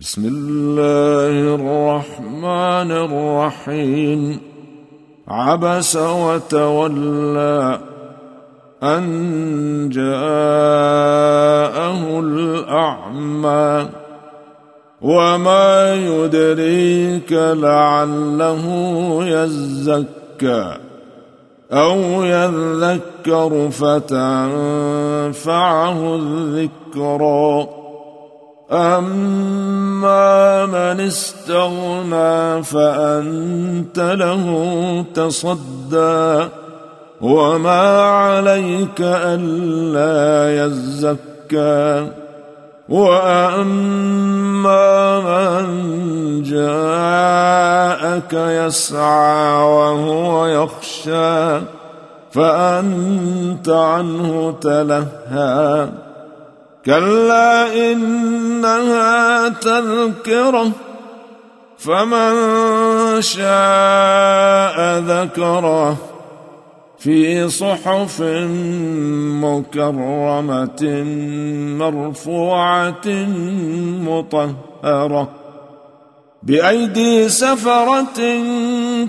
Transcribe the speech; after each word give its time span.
بسم 0.00 0.24
الله 0.24 1.54
الرحمن 1.54 2.90
الرحيم. 2.90 4.40
عبس 5.28 5.96
وتولى 5.96 7.80
أن 8.82 9.88
جاءه 9.92 10.20
الأعمى. 12.20 13.88
وما 15.00 15.94
يدريك 15.94 17.32
لعله 17.32 18.64
يزكى 19.24 20.76
أو 21.72 22.22
يذكر 22.22 23.70
فتنفعه 23.70 24.76
الذكرى. 26.16 27.79
اما 28.72 30.66
من 30.66 31.00
استغنى 31.00 32.62
فانت 32.62 33.98
له 33.98 34.44
تصدى 35.14 36.48
وما 37.20 38.00
عليك 38.02 39.00
الا 39.00 40.64
يزكى 40.64 42.08
واما 42.88 44.00
من 45.20 46.42
جاءك 46.42 48.32
يسعى 48.32 49.62
وهو 49.62 50.46
يخشى 50.46 51.60
فانت 52.30 53.68
عنه 53.68 54.54
تلهى 54.60 55.88
كلا 56.86 57.74
إنها 57.92 59.48
تذكرة 59.48 60.70
فمن 61.78 62.32
شاء 63.22 64.98
ذكره 64.98 65.96
في 66.98 67.48
صحف 67.48 68.22
مكرمة 69.44 70.82
مرفوعة 71.78 73.06
مطهرة 74.04 75.28
بأيدي 76.42 77.28
سفرة 77.28 78.20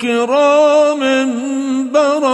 كرام 0.00 1.02
بررة. 1.92 2.33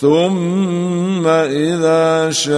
ثم 0.00 1.26
إذا 1.26 2.30
شاء 2.30 2.52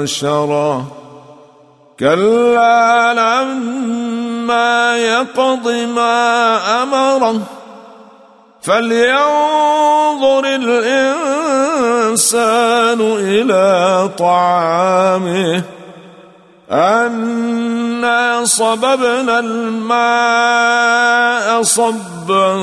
أنشره. 0.00 0.84
كلا 2.00 3.14
لما 3.14 4.96
يقض 4.96 5.68
ما 5.68 6.82
أمره 6.82 7.40
فلينظر 8.62 10.44
الإنسان 10.44 12.20
إلى 13.00 14.08
طعامه. 14.18 15.62
أنا 16.70 18.44
صببنا 18.44 19.38
الماء 19.38 20.82
صبا 21.62 22.56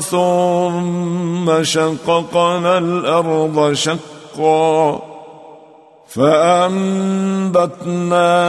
ثم 0.00 1.62
شققنا 1.62 2.78
الأرض 2.78 3.72
شقا 3.72 5.00
فأنبتنا 6.14 7.78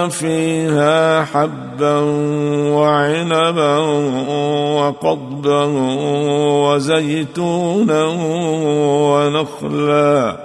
فيها 0.09 1.25
حبا 1.25 2.00
وعنبا 2.75 3.78
وقضبا 4.78 5.63
وزيتونا 6.66 8.03
ونخلا 9.09 10.44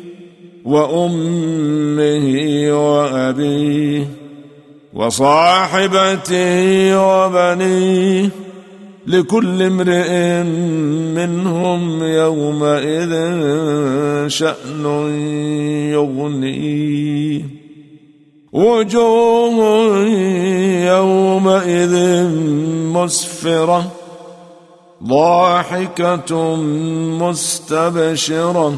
وأمه 0.65 2.25
وأبيه 2.71 4.07
وصاحبته 4.93 6.53
وبنيه 6.97 8.29
لكل 9.07 9.61
امرئ 9.61 10.43
منهم 11.15 12.03
يومئذ 12.03 13.11
شأن 14.27 14.85
يغنيه. 15.91 17.41
وجوه 18.53 19.97
يومئذ 20.85 22.23
مسفرة 22.93 23.91
ضاحكة 25.03 26.55
مستبشرة. 27.21 28.77